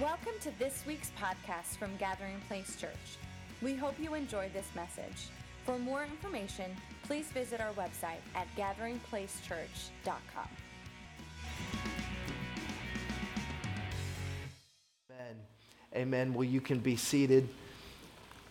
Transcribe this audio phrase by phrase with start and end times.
[0.00, 3.18] Welcome to this week's podcast from Gathering Place Church.
[3.60, 5.28] We hope you enjoyed this message.
[5.66, 10.48] For more information, please visit our website at gatheringplacechurch.com.
[15.10, 15.36] Amen.
[15.94, 16.32] Amen.
[16.32, 17.46] Well, you can be seated.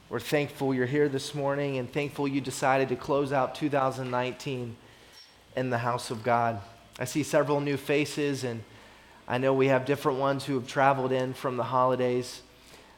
[0.09, 4.75] We're thankful you're here this morning and thankful you decided to close out 2019
[5.55, 6.61] in the house of God.
[7.00, 8.63] I see several new faces, and
[9.32, 12.41] I know we have different ones who have traveled in from the holidays.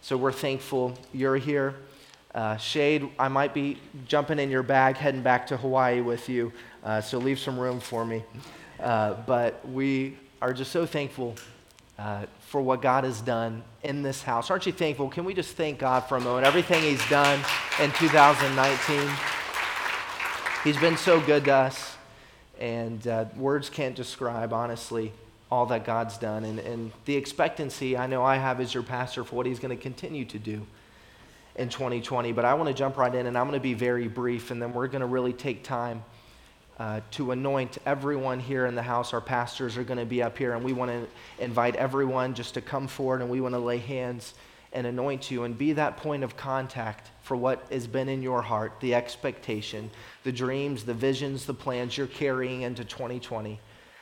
[0.02, 1.76] So we're thankful you're here.
[2.34, 6.54] Uh, Shade, I might be jumping in your bag heading back to Hawaii with you,
[6.86, 8.24] uh, so leave some room for me.
[8.80, 11.36] Uh, but we are just so thankful
[12.00, 14.50] uh, for what God has done in this house.
[14.50, 15.10] Aren't you thankful?
[15.10, 16.48] Can we just thank God for a moment?
[16.48, 17.42] Everything He's done
[17.82, 19.10] in 2019.
[20.64, 21.98] He's been so good to us,
[22.58, 25.12] and uh, words can't describe, honestly,
[25.52, 26.46] all that God's done.
[26.46, 29.76] And, and the expectancy I know I have as your pastor for what He's going
[29.76, 30.66] to continue to do
[31.56, 32.32] in 2020.
[32.32, 34.62] But I want to jump right in, and I'm going to be very brief, and
[34.62, 36.04] then we're going to really take time.
[36.80, 39.14] Uh, to anoint everyone here in the house.
[39.14, 41.06] Our pastors are going to be up here, and we want to
[41.44, 44.34] invite everyone just to come forward and we want to lay hands
[44.74, 48.42] and anoint you and be that point of contact for what has been in your
[48.42, 49.92] heart, the expectation,
[50.24, 53.60] the dreams, the visions, the plans you're carrying into 2020.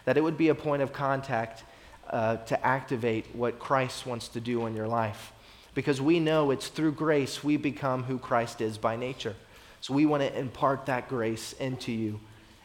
[0.10, 1.64] That it would be a point of contact
[2.10, 5.32] uh, to activate what Christ wants to do in your life.
[5.76, 9.36] Because we know it's through grace we become who Christ is by nature.
[9.82, 12.20] So we want to impart that grace into you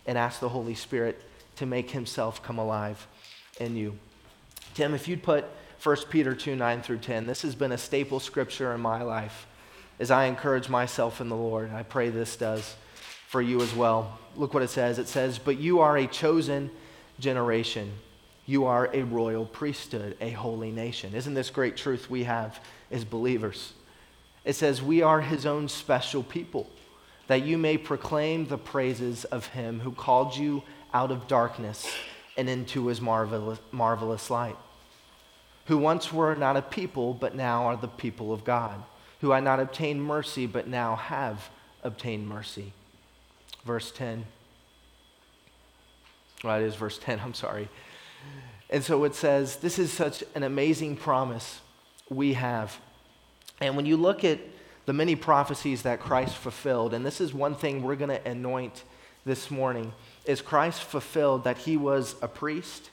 [0.07, 1.21] and ask the Holy Spirit
[1.57, 3.07] to make himself come alive
[3.61, 3.99] in you.
[4.73, 5.45] Tim, if you'd put
[5.83, 9.47] 1 Peter 2 9 through 10, this has been a staple scripture in my life
[10.01, 11.75] as I encourage myself in the Lord.
[11.75, 12.75] I pray this does
[13.29, 14.19] for you as well.
[14.35, 16.71] Look what it says it says, But you are a chosen
[17.19, 17.93] generation.
[18.47, 21.15] You are a royal priesthood, a holy nation.
[21.15, 23.73] Isn't this great truth we have as believers?
[24.45, 26.69] It says, We are his own special people
[27.27, 30.63] that you may proclaim the praises of him who called you
[30.93, 31.87] out of darkness
[32.37, 34.57] and into his marvelous, marvelous light,
[35.67, 38.83] who once were not a people, but now are the people of God,
[39.21, 41.49] who had not obtained mercy, but now have
[41.83, 42.73] obtained mercy.
[43.65, 44.27] Verse 10.
[46.45, 47.69] Well, it is verse 10, I'm sorry.
[48.71, 51.61] And so it says, This is such an amazing promise
[52.09, 52.79] we have.
[53.61, 54.39] And when you look at
[54.87, 56.95] the many prophecies that Christ fulfilled.
[56.95, 58.85] And this is one thing we're going to anoint
[59.25, 59.93] this morning
[60.27, 62.91] is Christ fulfilled that he was a priest,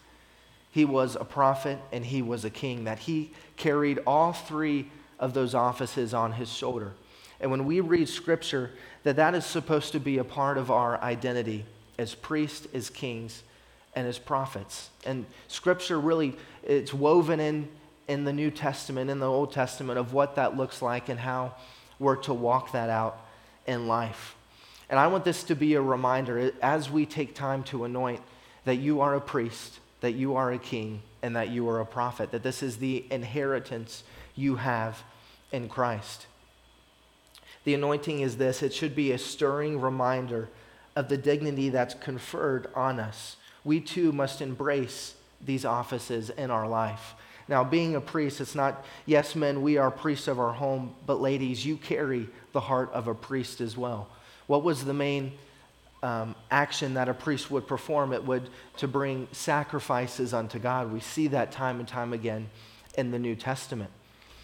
[0.72, 5.34] he was a prophet, and he was a king, that he carried all three of
[5.34, 6.94] those offices on his shoulder.
[7.42, 8.72] And when we read scripture,
[9.04, 11.66] that that is supposed to be a part of our identity
[11.98, 13.44] as priests, as kings,
[13.96, 14.90] and as prophets.
[15.06, 17.68] And scripture really, it's woven in
[18.08, 21.56] in the New Testament, in the Old Testament, of what that looks like and how
[21.98, 23.26] we're to walk that out
[23.66, 24.36] in life.
[24.90, 28.22] And I want this to be a reminder as we take time to anoint
[28.66, 31.86] that you are a priest, that you are a king, and that you are a
[31.86, 34.04] prophet, that this is the inheritance
[34.36, 35.04] you have
[35.52, 36.28] in Christ.
[37.64, 40.50] The anointing is this it should be a stirring reminder
[40.96, 43.38] of the dignity that's conferred on us.
[43.64, 47.16] We too must embrace these offices in our life.
[47.48, 51.20] Now, being a priest, it's not, yes, men, we are priests of our home, but
[51.20, 54.08] ladies, you carry the heart of a priest as well.
[54.48, 55.34] What was the main
[56.04, 58.14] um, action that a priest would perform?
[58.14, 60.92] It would to bring sacrifices unto God.
[60.92, 62.50] We see that time and time again
[62.96, 63.92] in the New Testament.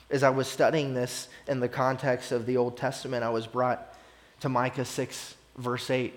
[0.09, 3.93] As I was studying this in the context of the Old Testament, I was brought
[4.41, 6.13] to Micah 6, verse 8.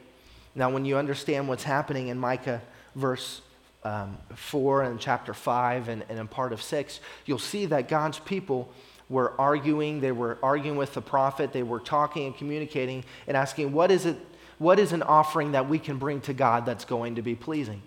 [0.54, 2.60] Now, when you understand what's happening in Micah
[2.94, 3.40] verse
[3.84, 8.18] um, 4 and chapter 5 and, and in part of 6, you'll see that God's
[8.18, 8.72] people
[9.08, 10.00] were arguing.
[10.00, 11.52] They were arguing with the prophet.
[11.52, 14.16] They were talking and communicating and asking, what is, it,
[14.58, 17.82] what is an offering that we can bring to God that's going to be pleasing?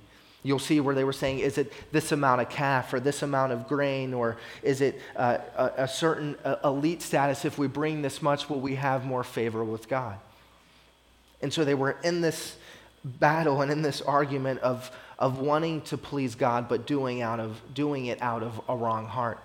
[0.46, 3.54] You'll see where they were saying, is it this amount of calf or this amount
[3.54, 7.46] of grain, or is it uh, a, a, certain uh, elite status?
[7.46, 10.18] If we bring this much, will we have more favor with God?
[11.44, 12.56] And so they were in this
[13.04, 17.62] battle and in this argument of, of wanting to please God, but doing, out of,
[17.74, 19.40] doing it out of a wrong heart.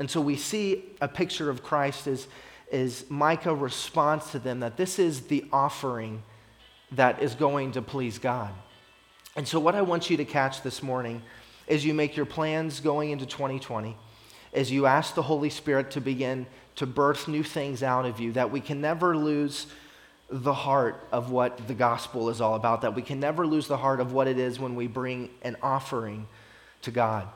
[0.00, 2.26] And so we see a picture of Christ as,
[2.72, 6.24] as Micah responds to them that this is the offering
[6.92, 8.50] that is going to please God.
[9.36, 11.22] And so, what I want you to catch this morning
[11.68, 13.96] as you make your plans going into 2020,
[14.52, 18.32] as you ask the Holy Spirit to begin to birth new things out of you,
[18.32, 19.66] that we can never lose
[20.30, 23.76] the heart of what the gospel is all about, that we can never lose the
[23.76, 26.26] heart of what it is when we bring an offering
[26.82, 27.28] to God.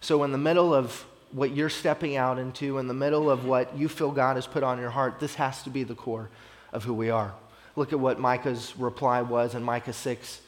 [0.00, 3.76] So, in the middle of what you're stepping out into, in the middle of what
[3.76, 6.30] you feel God has put on your heart, this has to be the core
[6.72, 7.32] of who we are.
[7.76, 10.40] Look at what Micah's reply was in Micah 6,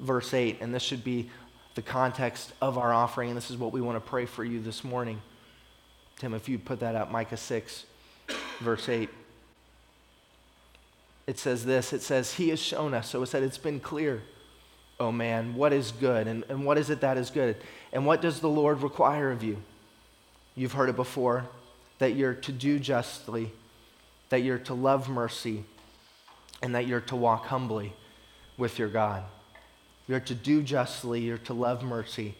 [0.00, 1.30] verse 8, and this should be
[1.74, 4.60] the context of our offering, and this is what we want to pray for you
[4.60, 5.20] this morning.
[6.18, 7.84] Tim, if you put that up, Micah 6,
[8.60, 9.08] verse 8.
[11.26, 13.08] It says this it says, He has shown us.
[13.08, 14.22] So it said, It's been clear,
[14.98, 17.56] oh man, what is good, and, and what is it that is good?
[17.92, 19.58] And what does the Lord require of you?
[20.54, 21.46] You've heard it before
[21.98, 23.52] that you're to do justly,
[24.28, 25.64] that you're to love mercy,
[26.62, 27.92] and that you're to walk humbly
[28.56, 29.24] with your God.
[30.06, 32.34] You're to do justly, you're to love mercy,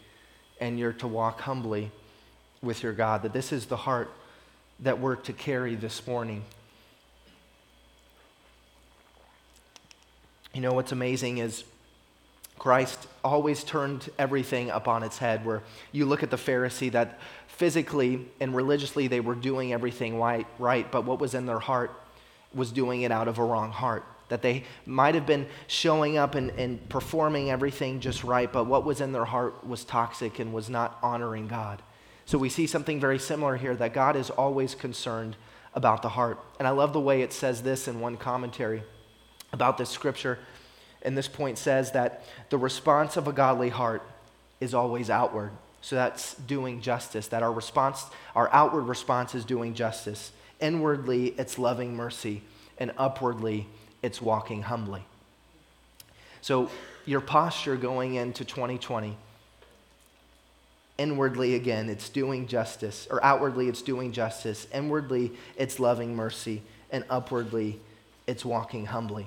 [0.60, 1.90] and you're to walk humbly
[2.60, 3.22] with your God.
[3.22, 4.10] That this is the heart
[4.80, 6.44] that we're to carry this morning.
[10.54, 11.64] You know what's amazing is
[12.58, 15.44] Christ always turned everything up on its head.
[15.44, 17.18] Where you look at the Pharisee, that
[17.48, 21.90] physically and religiously they were doing everything right, but what was in their heart
[22.54, 24.04] was doing it out of a wrong heart.
[24.28, 28.84] That they might have been showing up and, and performing everything just right, but what
[28.84, 31.82] was in their heart was toxic and was not honoring God.
[32.26, 35.36] So we see something very similar here that God is always concerned
[35.74, 36.38] about the heart.
[36.58, 38.82] And I love the way it says this in one commentary
[39.52, 40.38] about this scripture.
[41.02, 44.02] And this point says that the response of a godly heart
[44.60, 45.50] is always outward.
[45.80, 48.06] So that's doing justice, that our response,
[48.36, 50.30] our outward response is doing justice.
[50.60, 52.42] Inwardly, it's loving mercy,
[52.78, 53.66] and upwardly,
[54.00, 55.04] it's walking humbly.
[56.40, 56.70] So
[57.04, 59.16] your posture going into 2020,
[60.98, 64.68] inwardly again, it's doing justice, or outwardly, it's doing justice.
[64.72, 66.62] Inwardly, it's loving mercy,
[66.92, 67.80] and upwardly,
[68.28, 69.26] it's walking humbly.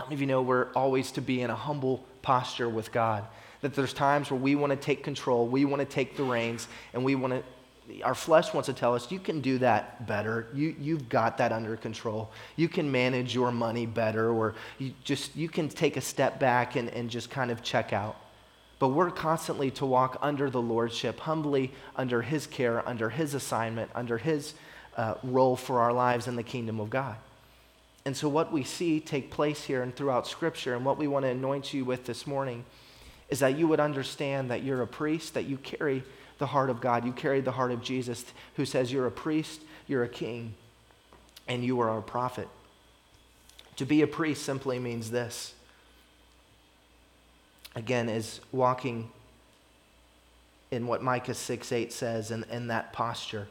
[0.00, 3.24] Many of you know we're always to be in a humble posture with God?
[3.60, 6.68] That there's times where we want to take control, we want to take the reins,
[6.92, 10.48] and we want to, our flesh wants to tell us, you can do that better.
[10.54, 12.30] You, you've got that under control.
[12.56, 16.76] You can manage your money better, or you just, you can take a step back
[16.76, 18.16] and, and just kind of check out.
[18.78, 23.90] But we're constantly to walk under the Lordship, humbly under His care, under His assignment,
[23.94, 24.54] under His
[24.96, 27.16] uh, role for our lives in the kingdom of God.
[28.04, 31.24] And so, what we see take place here and throughout Scripture, and what we want
[31.24, 32.64] to anoint you with this morning,
[33.30, 36.02] is that you would understand that you're a priest, that you carry
[36.38, 37.06] the heart of God.
[37.06, 38.24] You carry the heart of Jesus,
[38.56, 40.54] who says, You're a priest, you're a king,
[41.48, 42.48] and you are a prophet.
[43.76, 45.54] To be a priest simply means this
[47.74, 49.10] again, is walking
[50.70, 53.48] in what Micah 6 8 says, in, in that posture.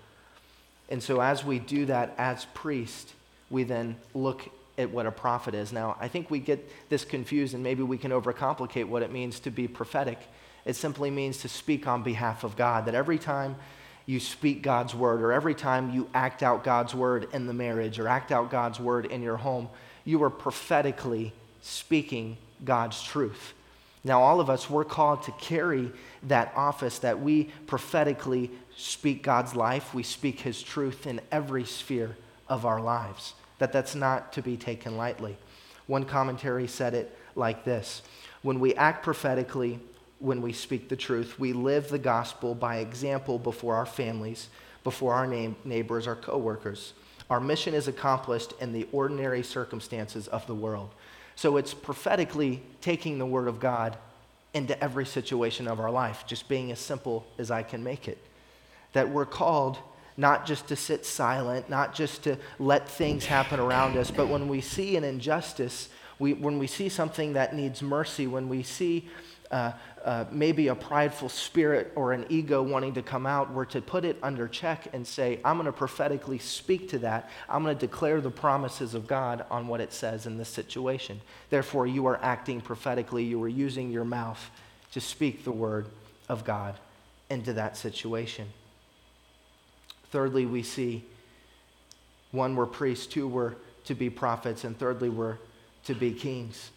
[0.89, 3.13] And so, as we do that as priest,
[3.53, 5.71] we then look at what a prophet is.
[5.71, 9.39] Now, I think we get this confused, and maybe we can overcomplicate what it means
[9.41, 10.17] to be prophetic.
[10.65, 13.55] It simply means to speak on behalf of God, that every time
[14.07, 17.99] you speak God's word, or every time you act out God's word in the marriage,
[17.99, 19.69] or act out God's word in your home,
[20.03, 23.53] you are prophetically speaking God's truth.
[24.03, 25.91] Now, all of us, we're called to carry
[26.23, 32.17] that office that we prophetically speak God's life, we speak His truth in every sphere
[32.49, 35.37] of our lives that that's not to be taken lightly.
[35.87, 38.01] One commentary said it like this
[38.41, 39.79] When we act prophetically,
[40.19, 44.49] when we speak the truth, we live the gospel by example before our families,
[44.83, 45.25] before our
[45.63, 46.91] neighbors, our coworkers.
[47.29, 50.89] Our mission is accomplished in the ordinary circumstances of the world.
[51.37, 53.95] So it's prophetically taking the word of God
[54.53, 58.17] into every situation of our life, just being as simple as I can make it.
[58.91, 59.79] That we're called
[60.17, 64.47] not just to sit silent, not just to let things happen around us, but when
[64.47, 65.89] we see an injustice,
[66.19, 69.09] we, when we see something that needs mercy, when we see
[69.51, 69.71] uh,
[70.03, 74.03] uh, maybe a prideful spirit or an ego wanting to come out, we're to put
[74.03, 77.29] it under check and say, I'm going to prophetically speak to that.
[77.47, 81.21] I'm going to declare the promises of God on what it says in this situation.
[81.49, 83.23] Therefore, you are acting prophetically.
[83.23, 84.49] You are using your mouth
[84.91, 85.87] to speak the word
[86.27, 86.75] of God
[87.29, 88.47] into that situation.
[90.13, 91.03] Thirdly, we see
[92.29, 93.55] one, we're priests, two, we're
[93.85, 95.37] to be prophets, and thirdly, we're
[95.85, 96.69] to be kings.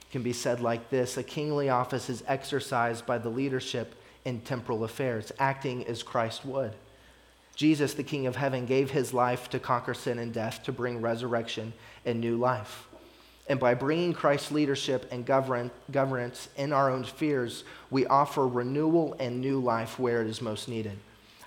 [0.00, 4.42] It can be said like this A kingly office is exercised by the leadership in
[4.42, 6.74] temporal affairs, acting as Christ would.
[7.56, 11.00] Jesus, the King of heaven, gave his life to conquer sin and death, to bring
[11.00, 11.72] resurrection
[12.04, 12.86] and new life.
[13.48, 19.40] And by bringing Christ's leadership and governance in our own spheres, we offer renewal and
[19.40, 20.96] new life where it is most needed.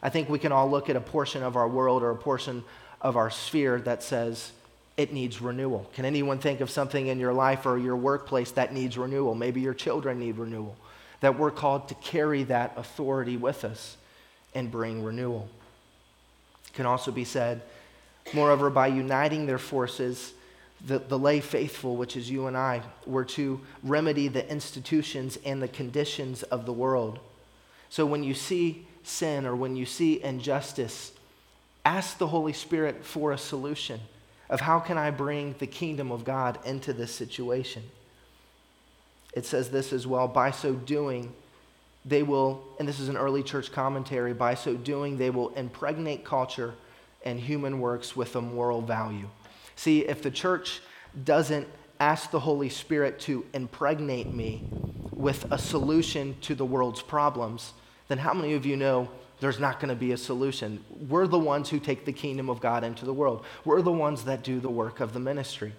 [0.02, 2.64] I think we can all look at a portion of our world or a portion
[3.02, 4.52] of our sphere that says
[4.98, 5.90] it needs renewal.
[5.94, 9.36] Can anyone think of something in your life or your workplace that needs renewal?
[9.36, 10.76] Maybe your children need renewal.
[11.22, 13.98] That we're called to carry that authority with us
[14.56, 15.48] and bring renewal.
[16.68, 17.62] It can also be said,
[18.34, 20.34] moreover, by uniting their forces,
[20.86, 25.62] the, the lay faithful, which is you and I, were to remedy the institutions and
[25.62, 27.20] the conditions of the world.
[27.90, 31.12] So when you see sin or when you see injustice,
[31.86, 34.00] ask the Holy Spirit for a solution
[34.50, 37.84] of how can I bring the kingdom of God into this situation.
[39.34, 41.34] It says this as well by so doing,
[42.06, 46.24] they will, and this is an early church commentary, by so doing, they will impregnate
[46.24, 46.74] culture
[47.26, 49.28] and human works with a moral value.
[49.76, 50.82] See, if the church
[51.24, 51.68] doesn't
[52.00, 54.64] ask the Holy Spirit to impregnate me
[55.12, 57.74] with a solution to the world's problems,
[58.08, 59.10] then how many of you know
[59.40, 60.84] there's not going to be a solution?
[61.10, 64.24] We're the ones who take the kingdom of God into the world, we're the ones
[64.24, 65.74] that do the work of the ministry.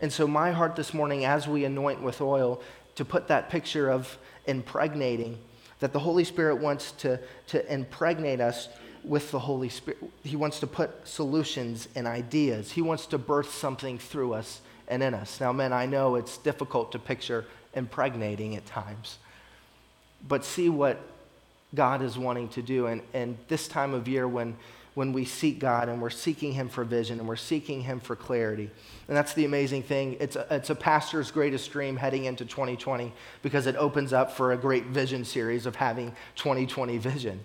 [0.00, 2.60] And so, my heart this morning, as we anoint with oil,
[2.96, 5.38] to put that picture of impregnating,
[5.80, 7.18] that the Holy Spirit wants to,
[7.48, 8.68] to impregnate us
[9.02, 9.98] with the Holy Spirit.
[10.22, 12.72] He wants to put solutions and ideas.
[12.72, 15.40] He wants to birth something through us and in us.
[15.40, 17.44] Now, men, I know it's difficult to picture
[17.74, 19.18] impregnating at times,
[20.26, 21.00] but see what
[21.74, 22.86] God is wanting to do.
[22.86, 24.56] And, and this time of year, when,
[24.94, 28.16] when we seek God and we're seeking Him for vision and we're seeking Him for
[28.16, 28.70] clarity.
[29.08, 30.16] And that's the amazing thing.
[30.20, 33.12] It's a, it's a pastor's greatest dream heading into 2020
[33.42, 37.40] because it opens up for a great vision series of having 2020 vision.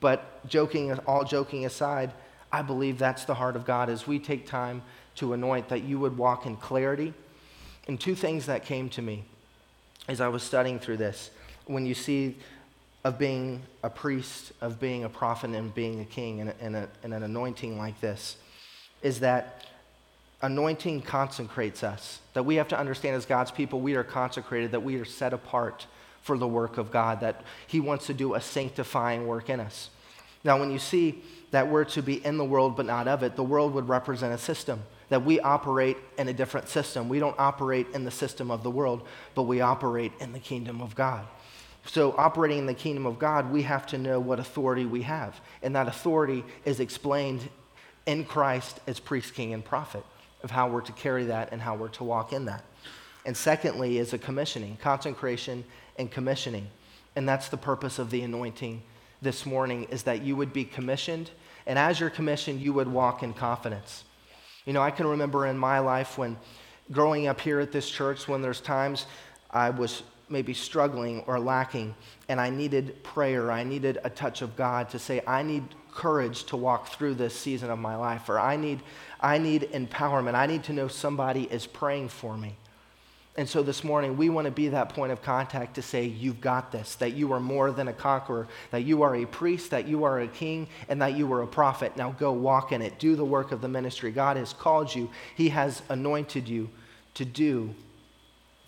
[0.00, 2.12] But joking, all joking aside,
[2.52, 4.82] I believe that's the heart of God as we take time
[5.16, 7.12] to anoint that you would walk in clarity.
[7.86, 9.24] And two things that came to me
[10.08, 11.30] as I was studying through this.
[11.66, 12.36] When you see
[13.04, 17.12] of being a priest, of being a prophet, and being a king, and, a, an
[17.12, 18.36] anointing like this,
[19.02, 19.66] is that
[20.42, 22.20] anointing consecrates us.
[22.34, 25.32] That we have to understand as God's people, we are consecrated, that we are set
[25.32, 25.86] apart
[26.22, 29.90] for the work of God, that He wants to do a sanctifying work in us.
[30.44, 33.36] Now, when you see that we're to be in the world but not of it,
[33.36, 34.82] the world would represent a system.
[35.08, 37.08] That we operate in a different system.
[37.08, 40.80] We don't operate in the system of the world, but we operate in the kingdom
[40.80, 41.26] of God.
[41.86, 45.40] So, operating in the kingdom of God, we have to know what authority we have.
[45.62, 47.48] And that authority is explained
[48.06, 50.04] in Christ as priest, king, and prophet,
[50.42, 52.64] of how we're to carry that and how we're to walk in that.
[53.24, 55.64] And secondly, is a commissioning, consecration
[55.98, 56.66] and commissioning.
[57.16, 58.82] And that's the purpose of the anointing
[59.22, 61.30] this morning, is that you would be commissioned.
[61.66, 64.04] And as you're commissioned, you would walk in confidence.
[64.64, 66.36] You know, I can remember in my life when
[66.92, 69.06] growing up here at this church, when there's times
[69.50, 71.94] I was maybe struggling or lacking,
[72.28, 76.44] and I needed prayer, I needed a touch of God to say, I need courage
[76.44, 78.80] to walk through this season of my life, or I need,
[79.20, 80.34] I need empowerment.
[80.34, 82.56] I need to know somebody is praying for me.
[83.36, 86.40] And so this morning, we want to be that point of contact to say, You've
[86.40, 89.86] got this, that you are more than a conqueror, that you are a priest, that
[89.86, 91.96] you are a king, and that you are a prophet.
[91.96, 92.98] Now go walk in it.
[92.98, 94.10] Do the work of the ministry.
[94.10, 96.70] God has called you, He has anointed you
[97.14, 97.74] to do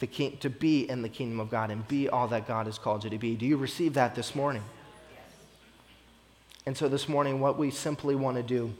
[0.02, 2.76] the king, to be in the kingdom of God and be all that God has
[2.76, 3.36] called you to be.
[3.36, 4.64] Do you receive that this morning?
[6.66, 8.74] And so this morning, what we simply want to do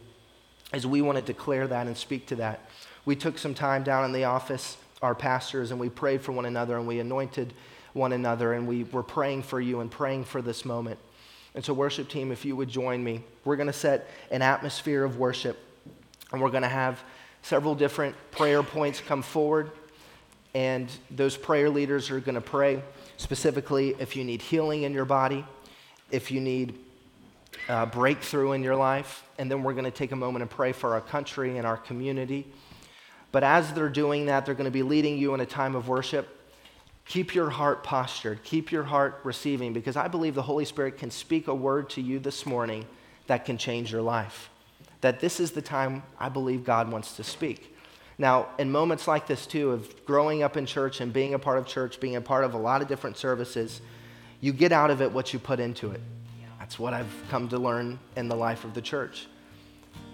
[0.74, 2.68] is we want to declare that and speak to that.
[3.04, 6.44] We took some time down in the office, our pastors, and we prayed for one
[6.44, 7.54] another and we anointed
[7.92, 10.98] one another and we were praying for you and praying for this moment.
[11.54, 15.04] And so, worship team, if you would join me, we're going to set an atmosphere
[15.04, 15.56] of worship
[16.32, 17.00] and we're going to have
[17.42, 19.70] several different prayer points come forward
[20.54, 22.82] and those prayer leaders are going to pray
[23.16, 25.44] specifically if you need healing in your body,
[26.11, 26.75] if you need
[27.68, 30.73] uh, breakthrough in your life, and then we're going to take a moment and pray
[30.73, 32.47] for our country and our community.
[33.30, 35.88] But as they're doing that, they're going to be leading you in a time of
[35.88, 36.38] worship.
[37.06, 41.11] Keep your heart postured, keep your heart receiving, because I believe the Holy Spirit can
[41.11, 42.87] speak a word to you this morning
[43.26, 44.50] that can change your life.
[45.00, 47.71] That this is the time I believe God wants to speak.
[48.22, 51.58] Now, in moments like this, too, of growing up in church and being a part
[51.58, 53.80] of church, being a part of a lot of different services,
[54.40, 56.00] you get out of it what you put into it.
[56.60, 59.26] That's what I've come to learn in the life of the church.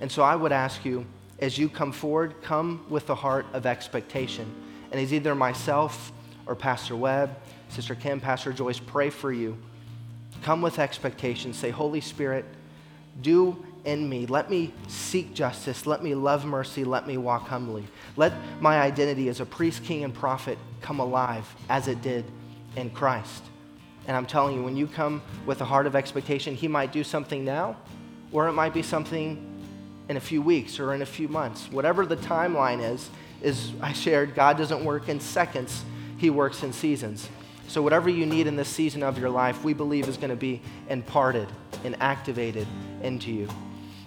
[0.00, 1.04] And so I would ask you,
[1.40, 4.50] as you come forward, come with the heart of expectation.
[4.90, 6.10] And as either myself
[6.46, 7.38] or Pastor Webb,
[7.68, 9.54] Sister Kim, Pastor Joyce pray for you,
[10.40, 11.52] come with expectation.
[11.52, 12.46] Say, Holy Spirit,
[13.20, 14.26] do in me.
[14.26, 15.86] Let me seek justice.
[15.86, 16.84] Let me love mercy.
[16.84, 17.86] Let me walk humbly.
[18.16, 22.24] Let my identity as a priest, king, and prophet come alive as it did
[22.76, 23.42] in Christ.
[24.06, 27.04] And I'm telling you, when you come with a heart of expectation, He might do
[27.04, 27.76] something now,
[28.32, 29.44] or it might be something
[30.08, 31.70] in a few weeks or in a few months.
[31.70, 33.10] Whatever the timeline is,
[33.42, 35.84] is I shared, God doesn't work in seconds,
[36.16, 37.28] He works in seasons.
[37.68, 40.36] So, whatever you need in this season of your life, we believe is going to
[40.36, 41.48] be imparted
[41.84, 42.66] and activated
[43.02, 43.48] into you.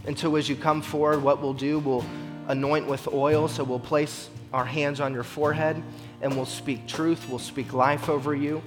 [0.06, 2.06] And so as you come forward, what we'll do, we'll
[2.48, 3.48] anoint with oil.
[3.48, 5.82] So we'll place our hands on your forehead
[6.22, 8.62] and we'll speak truth, we'll speak life over you.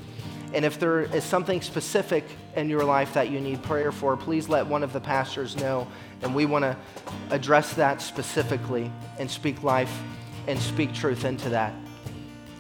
[0.53, 2.25] And if there is something specific
[2.55, 5.87] in your life that you need prayer for, please let one of the pastors know.
[6.23, 6.77] And we want to
[7.31, 10.03] address that specifically and speak life
[10.47, 11.75] and speak truth into that.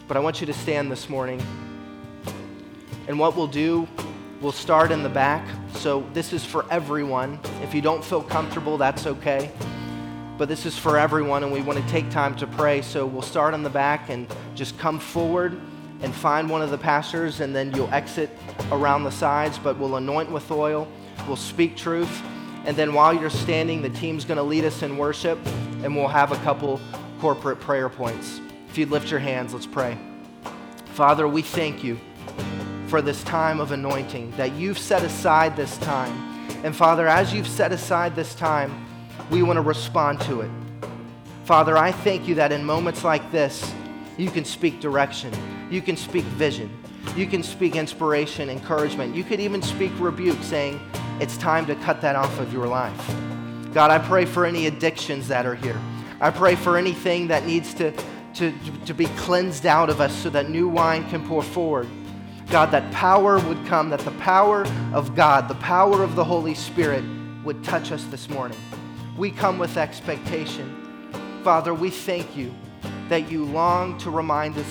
[0.08, 1.40] But I want you to stand this morning.
[3.06, 3.86] And what we'll do,
[4.40, 5.46] we'll start in the back.
[5.74, 7.38] So this is for everyone.
[7.62, 9.50] If you don't feel comfortable, that's okay
[10.36, 12.82] but this is for everyone, and we want to take time to pray.
[12.82, 15.60] So we'll start on the back and just come forward
[16.02, 18.30] and find one of the pastors, and then you'll exit
[18.72, 20.88] around the sides, but we'll anoint with oil,
[21.26, 22.22] we'll speak truth,
[22.66, 25.38] and then while you're standing, the team's going to lead us in worship,
[25.82, 26.80] and we'll have a couple
[27.20, 28.40] corporate prayer points.
[28.68, 29.96] If you'd lift your hands, let's pray.
[30.86, 31.98] Father, we thank you
[32.94, 36.12] for this time of anointing, that you've set aside this time.
[36.62, 38.86] And Father, as you've set aside this time,
[39.32, 40.50] we want to respond to it.
[41.42, 43.74] Father, I thank you that in moments like this,
[44.16, 45.32] you can speak direction,
[45.72, 46.70] you can speak vision,
[47.16, 49.12] you can speak inspiration, encouragement.
[49.12, 50.80] You could even speak rebuke, saying,
[51.18, 53.12] It's time to cut that off of your life.
[53.72, 55.80] God, I pray for any addictions that are here.
[56.20, 57.92] I pray for anything that needs to,
[58.34, 58.54] to,
[58.86, 61.88] to be cleansed out of us so that new wine can pour forward.
[62.50, 66.54] God, that power would come, that the power of God, the power of the Holy
[66.54, 67.04] Spirit
[67.44, 68.58] would touch us this morning
[69.16, 71.10] we come with expectation.
[71.44, 72.52] Father, we thank you
[73.08, 74.66] that you long to remind us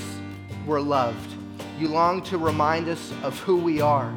[0.66, 1.34] we're loved.
[1.80, 4.14] You long to remind us of who we are.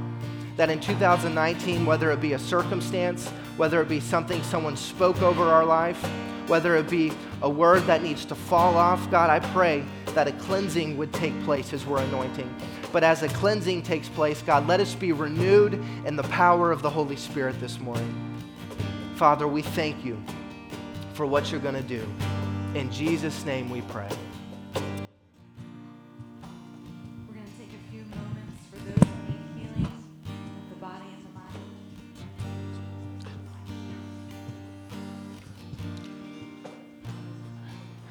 [0.56, 5.44] That in 2019, whether it be a circumstance, whether it be something someone spoke over
[5.44, 6.02] our life,
[6.48, 9.84] whether it be a word that needs to fall off, God, I pray
[10.14, 12.52] that a cleansing would take place as we're anointing.
[12.92, 15.74] But as a cleansing takes place, God, let us be renewed
[16.06, 18.14] in the power of the Holy Spirit this morning.
[19.16, 20.22] Father, we thank you
[21.12, 22.06] for what you're going to do.
[22.75, 24.08] In Jesus' name we pray.
[27.26, 31.06] We're going to take a few moments for those that need healing of the body
[31.14, 31.58] and the mind.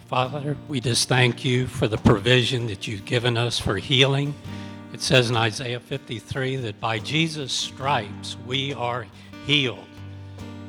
[0.08, 4.34] Father, we just thank you for the provision that you've given us for healing.
[4.96, 9.06] It says in Isaiah 53 that by Jesus' stripes we are
[9.46, 9.90] healed.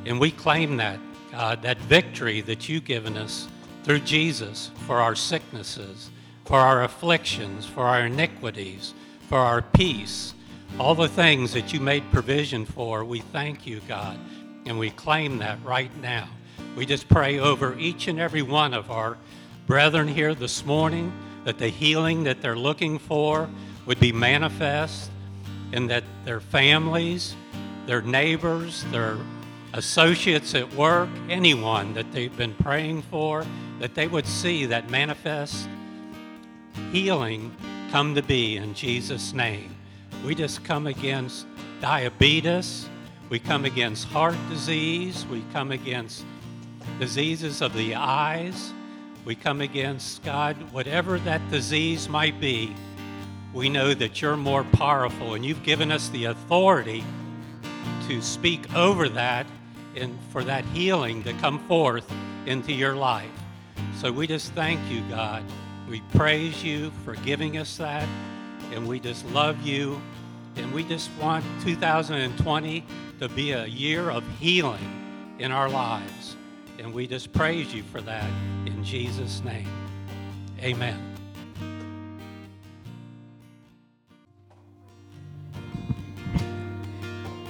[0.04, 0.98] And we claim that,
[1.30, 3.46] God, that victory that you've given us
[3.84, 6.10] through Jesus for our sicknesses,
[6.44, 8.94] for our afflictions, for our iniquities,
[9.28, 10.34] for our peace,
[10.76, 14.18] all the things that you made provision for, we thank you, God,
[14.66, 16.28] and we claim that right now.
[16.74, 19.18] We just pray over each and every one of our
[19.68, 21.12] brethren here this morning
[21.44, 23.48] that the healing that they're looking for
[23.86, 25.10] would be manifest
[25.72, 27.34] and that their families,
[27.86, 29.16] their neighbors, their
[29.72, 33.44] associates at work, anyone that they've been praying for,
[33.78, 35.68] that they would see that manifest
[36.92, 37.54] healing
[37.90, 39.74] come to be in Jesus' name.
[40.24, 41.46] We just come against
[41.80, 42.88] diabetes,
[43.28, 46.24] we come against heart disease, we come against
[46.98, 48.72] diseases of the eyes,
[49.24, 52.74] we come against, God, whatever that disease might be.
[53.52, 57.04] We know that you're more powerful and you've given us the authority
[58.08, 59.46] to speak over that
[59.96, 62.10] and for that healing to come forth
[62.46, 63.30] into your life.
[64.00, 65.42] So we just thank you, God.
[65.88, 68.08] We praise you for giving us that,
[68.72, 70.00] and we just love you.
[70.56, 72.84] And we just want 2020
[73.20, 76.36] to be a year of healing in our lives.
[76.78, 78.28] And we just praise you for that
[78.66, 79.68] in Jesus' name.
[80.60, 81.15] Amen.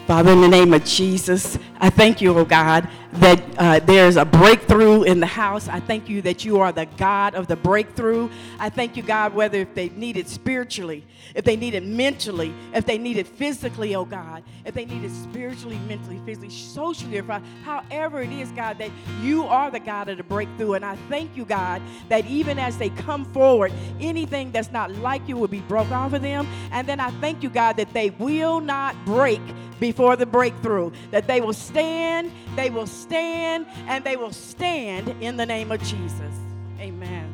[0.07, 4.25] Father, in the name of Jesus, I thank you, oh God, that uh, there's a
[4.25, 5.67] breakthrough in the house.
[5.67, 8.31] I thank you that you are the God of the breakthrough.
[8.61, 12.55] I thank you, God, whether if they need it spiritually, if they need it mentally,
[12.73, 17.19] if they need it physically, oh God, if they need it spiritually, mentally, physically, socially,
[17.19, 18.93] I, however it is, God, that
[19.23, 20.75] you are the God of the breakthrough.
[20.75, 25.29] And I thank you, God, that even as they come forward, anything that's not like
[25.29, 26.47] you will be broke off of them.
[26.71, 29.43] And then I thank you, God, that they will not break
[29.81, 35.37] before the breakthrough, that they will stand, they will stand, and they will stand in
[35.37, 36.35] the name of Jesus.
[36.81, 37.33] Amen.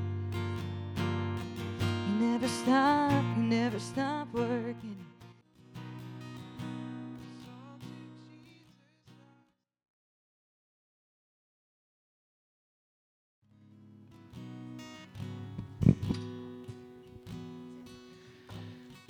[2.09, 4.97] You never stop, you never stop working.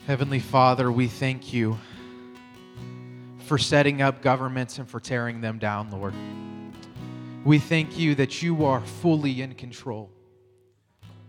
[0.07, 1.79] Heavenly Father, we thank you
[3.53, 6.15] for setting up governments and for tearing them down, Lord.
[7.45, 10.09] We thank you that you are fully in control,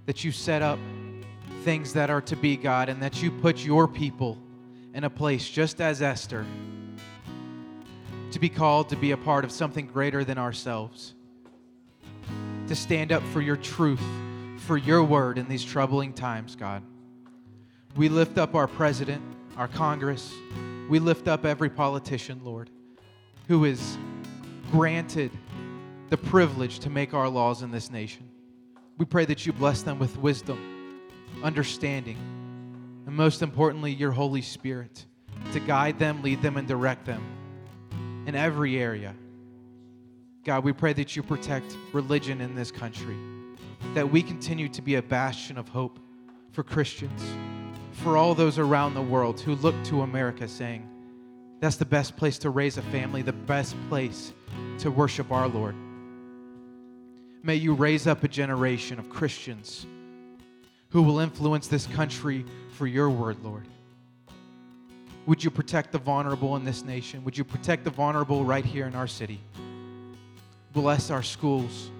[0.05, 0.79] that you set up
[1.65, 4.37] things that are to be, God, and that you put your people
[4.93, 6.45] in a place just as Esther
[8.31, 11.15] to be called to be a part of something greater than ourselves,
[12.69, 13.99] to stand up for your truth,
[14.59, 16.83] for your word in these troubling times, God.
[17.97, 19.21] We lift up our president,
[19.57, 20.33] our Congress.
[20.89, 22.69] We lift up every politician, Lord,
[23.47, 23.97] who is
[24.71, 25.31] granted
[26.09, 28.29] the privilege to make our laws in this nation.
[28.97, 30.99] We pray that you bless them with wisdom,
[31.43, 32.17] understanding,
[33.05, 35.05] and most importantly, your Holy Spirit
[35.51, 37.23] to guide them, lead them, and direct them
[38.27, 39.15] in every area.
[40.43, 43.15] God, we pray that you protect religion in this country,
[43.93, 45.99] that we continue to be a bastion of hope
[46.51, 47.23] for Christians,
[47.93, 50.89] for all those around the world who look to America saying,
[51.59, 54.33] that's the best place to raise a family, the best place
[54.79, 55.75] to worship our Lord.
[57.41, 59.85] May you raise up a generation of Christians
[60.89, 63.65] who will influence this country for your word, Lord.
[65.25, 67.23] Would you protect the vulnerable in this nation?
[67.23, 69.39] Would you protect the vulnerable right here in our city?
[70.73, 71.91] Bless our schools.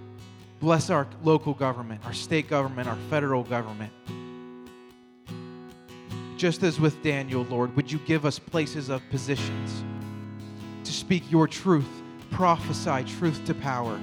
[0.60, 3.92] Bless our local government, our state government, our federal government.
[6.38, 9.84] Just as with Daniel, Lord, would you give us places of positions
[10.84, 11.88] to speak your truth,
[12.32, 13.98] prophesy truth to power,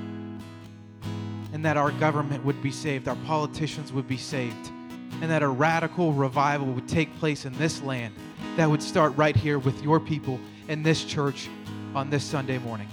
[1.52, 4.70] and that our government would be saved, our politicians would be saved,
[5.20, 8.14] and that a radical revival would take place in this land
[8.56, 11.48] that would start right here with your people in this church
[11.94, 12.88] on this Sunday morning.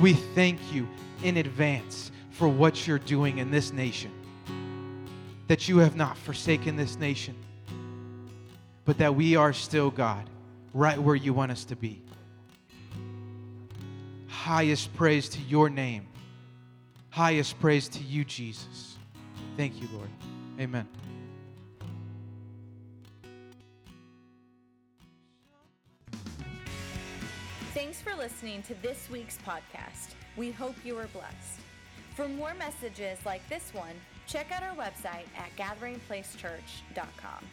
[0.00, 0.88] We thank you
[1.22, 4.12] in advance for what you're doing in this nation.
[5.52, 7.34] That you have not forsaken this nation,
[8.86, 10.24] but that we are still, God,
[10.72, 12.00] right where you want us to be.
[14.28, 16.06] Highest praise to your name.
[17.10, 18.96] Highest praise to you, Jesus.
[19.58, 20.08] Thank you, Lord.
[20.58, 20.88] Amen.
[27.74, 30.14] Thanks for listening to this week's podcast.
[30.34, 31.60] We hope you were blessed.
[32.16, 37.46] For more messages like this one, check out our website at gatheringplacechurch.com.